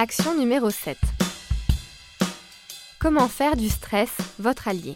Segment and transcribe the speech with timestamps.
[0.00, 0.96] Action numéro 7.
[3.00, 4.94] Comment faire du stress votre allié?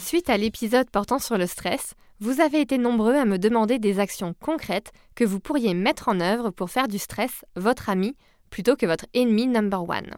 [0.00, 4.00] Suite à l'épisode portant sur le stress, vous avez été nombreux à me demander des
[4.00, 8.16] actions concrètes que vous pourriez mettre en œuvre pour faire du stress votre ami
[8.50, 10.10] plutôt que votre ennemi number one.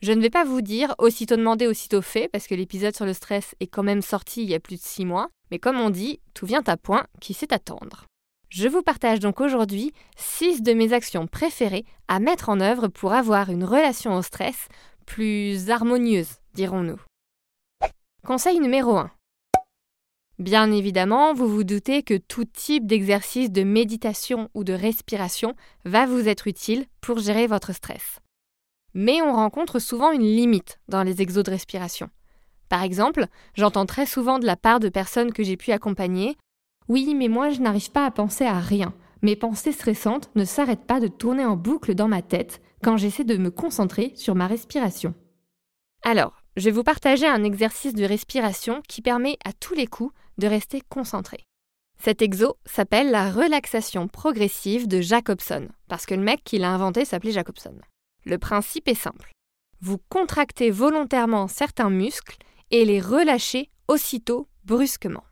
[0.00, 3.14] Je ne vais pas vous dire aussitôt demandé, aussitôt fait, parce que l'épisode sur le
[3.14, 5.90] stress est quand même sorti il y a plus de six mois, mais comme on
[5.90, 8.04] dit, tout vient à point, qui sait attendre.
[8.48, 13.12] Je vous partage donc aujourd'hui 6 de mes actions préférées à mettre en œuvre pour
[13.12, 14.68] avoir une relation au stress
[15.04, 17.00] plus harmonieuse, dirons-nous.
[18.26, 19.10] Conseil numéro 1.
[20.38, 26.06] Bien évidemment, vous vous doutez que tout type d'exercice de méditation ou de respiration va
[26.06, 28.20] vous être utile pour gérer votre stress.
[28.94, 32.08] Mais on rencontre souvent une limite dans les exos de respiration.
[32.68, 36.36] Par exemple, j'entends très souvent de la part de personnes que j'ai pu accompagner
[36.88, 38.94] Oui, mais moi je n'arrive pas à penser à rien.
[39.22, 43.24] Mes pensées stressantes ne s'arrêtent pas de tourner en boucle dans ma tête quand j'essaie
[43.24, 45.14] de me concentrer sur ma respiration.
[46.04, 50.14] Alors, je vais vous partager un exercice de respiration qui permet à tous les coups
[50.38, 51.44] de rester concentré.
[52.00, 57.04] Cet exo s'appelle la relaxation progressive de Jacobson, parce que le mec qui l'a inventé
[57.04, 57.74] s'appelait Jacobson.
[58.24, 59.32] Le principe est simple.
[59.80, 62.36] Vous contractez volontairement certains muscles
[62.70, 65.24] et les relâchez aussitôt brusquement.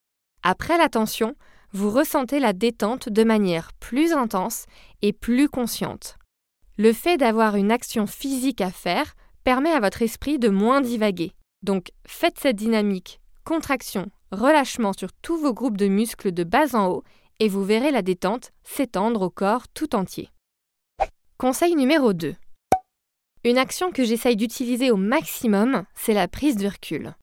[0.48, 1.34] Après la tension,
[1.72, 4.66] vous ressentez la détente de manière plus intense
[5.02, 6.19] et plus consciente.
[6.78, 11.33] Le fait d'avoir une action physique à faire permet à votre esprit de moins divaguer.
[11.64, 16.91] Donc faites cette dynamique, contraction, relâchement sur tous vos groupes de muscles de bas en
[16.91, 17.02] haut
[17.41, 20.30] et vous verrez la détente s'étendre au corps tout entier.
[21.39, 22.36] Conseil numéro 2.
[23.42, 27.17] Une action que j'essaye d'utiliser au maximum, c'est la prise de recul.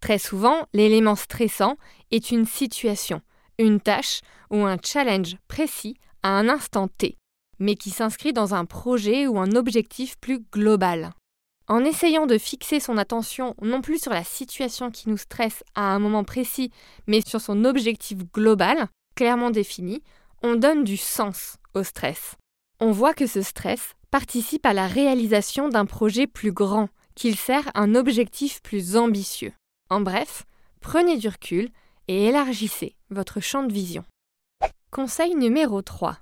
[0.00, 1.76] Très souvent, l'élément stressant
[2.10, 3.20] est une situation,
[3.58, 7.16] une tâche ou un challenge précis à un instant T,
[7.58, 11.12] mais qui s'inscrit dans un projet ou un objectif plus global.
[11.66, 15.92] En essayant de fixer son attention non plus sur la situation qui nous stresse à
[15.94, 16.70] un moment précis,
[17.06, 20.02] mais sur son objectif global, clairement défini,
[20.42, 22.36] on donne du sens au stress.
[22.80, 27.70] On voit que ce stress participe à la réalisation d'un projet plus grand, qu'il sert
[27.74, 29.52] un objectif plus ambitieux.
[29.90, 30.44] En bref,
[30.80, 31.70] prenez du recul
[32.08, 34.04] et élargissez votre champ de vision.
[34.90, 36.18] Conseil numéro 3.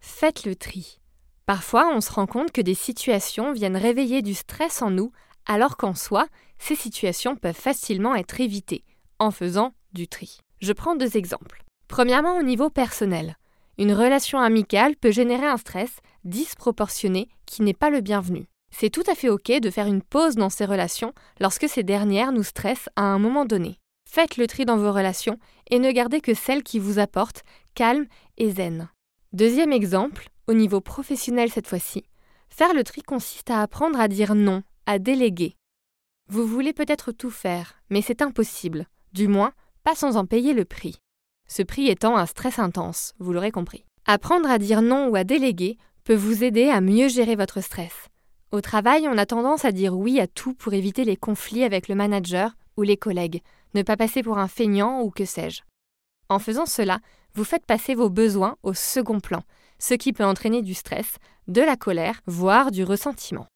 [0.00, 1.00] Faites le tri.
[1.46, 5.10] Parfois, on se rend compte que des situations viennent réveiller du stress en nous,
[5.46, 6.28] alors qu'en soi,
[6.58, 8.84] ces situations peuvent facilement être évitées
[9.18, 10.38] en faisant du tri.
[10.60, 11.64] Je prends deux exemples.
[11.88, 13.36] Premièrement, au niveau personnel.
[13.78, 15.90] Une relation amicale peut générer un stress
[16.22, 18.46] disproportionné qui n'est pas le bienvenu.
[18.70, 22.32] C'est tout à fait OK de faire une pause dans ces relations lorsque ces dernières
[22.32, 23.78] nous stressent à un moment donné.
[24.08, 25.38] Faites le tri dans vos relations
[25.70, 27.44] et ne gardez que celles qui vous apportent
[27.74, 28.06] calme
[28.38, 28.88] et zen.
[29.32, 32.04] Deuxième exemple, au niveau professionnel cette fois-ci,
[32.48, 35.54] faire le tri consiste à apprendre à dire non, à déléguer.
[36.28, 40.64] Vous voulez peut-être tout faire, mais c'est impossible, du moins pas sans en payer le
[40.64, 40.96] prix.
[41.48, 43.84] Ce prix étant un stress intense, vous l'aurez compris.
[44.06, 48.09] Apprendre à dire non ou à déléguer peut vous aider à mieux gérer votre stress.
[48.52, 51.86] Au travail, on a tendance à dire oui à tout pour éviter les conflits avec
[51.86, 53.42] le manager ou les collègues,
[53.74, 55.62] ne pas passer pour un feignant ou que sais-je.
[56.28, 56.98] En faisant cela,
[57.34, 59.42] vous faites passer vos besoins au second plan,
[59.78, 63.46] ce qui peut entraîner du stress, de la colère, voire du ressentiment.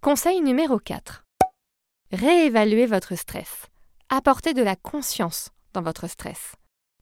[0.00, 1.24] Conseil numéro 4.
[2.12, 3.66] Réévaluez votre stress.
[4.08, 6.54] Apportez de la conscience dans votre stress.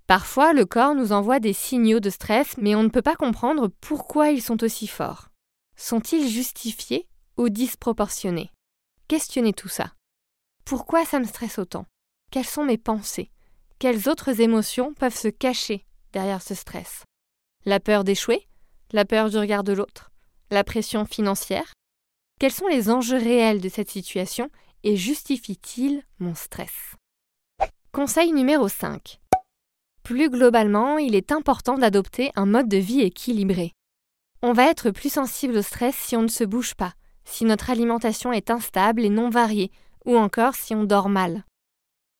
[0.06, 3.68] Parfois, le corps nous envoie des signaux de stress, mais on ne peut pas comprendre
[3.82, 5.28] pourquoi ils sont aussi forts.
[5.76, 8.50] Sont-ils justifiés ou disproportionnés?
[9.08, 9.92] Questionnez tout ça.
[10.64, 11.86] Pourquoi ça me stresse autant?
[12.30, 13.30] Quelles sont mes pensées?
[13.78, 17.04] Quelles autres émotions peuvent se cacher derrière ce stress?
[17.64, 18.46] La peur d'échouer?
[18.92, 20.10] La peur du regard de l'autre?
[20.50, 21.72] La pression financière?
[22.40, 24.50] Quels sont les enjeux réels de cette situation
[24.84, 26.94] et justifient-ils mon stress?
[27.92, 29.20] Conseil numéro 5.
[30.02, 33.72] Plus globalement, il est important d'adopter un mode de vie équilibré.
[34.46, 36.92] On va être plus sensible au stress si on ne se bouge pas,
[37.24, 39.70] si notre alimentation est instable et non variée,
[40.04, 41.44] ou encore si on dort mal.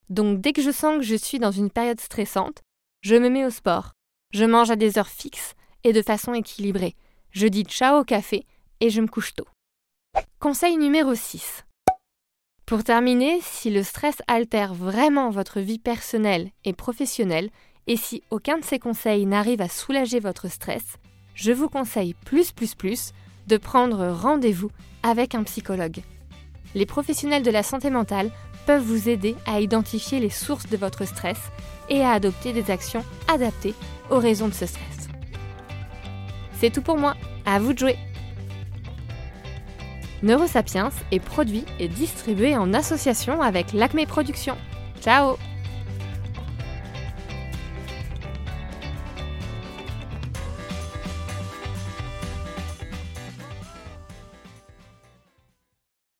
[0.09, 2.63] Donc dès que je sens que je suis dans une période stressante,
[3.03, 3.93] je me mets au sport.
[4.33, 5.53] Je mange à des heures fixes
[5.85, 6.97] et de façon équilibrée.
[7.31, 8.47] Je dis ciao au café
[8.81, 9.49] et je me couche tôt.
[10.41, 11.67] Conseil numéro 6.
[12.65, 17.51] Pour terminer, si le stress altère vraiment votre vie personnelle et professionnelle,
[17.87, 20.97] et si aucun de ces conseils n'arrive à soulager votre stress,
[21.35, 23.13] je vous conseille plus plus plus
[23.47, 24.71] de prendre rendez-vous
[25.03, 26.01] avec un psychologue.
[26.75, 28.31] Les professionnels de la santé mentale
[28.67, 31.39] peuvent vous aider à identifier les sources de votre stress
[31.89, 33.75] et à adopter des actions adaptées
[34.11, 35.09] aux raisons de ce stress.
[36.59, 37.15] C'est tout pour moi,
[37.45, 37.97] à vous de jouer
[40.23, 44.57] Neurosapiens est produit et distribué en association avec l'Acme Productions.
[45.03, 45.37] Ciao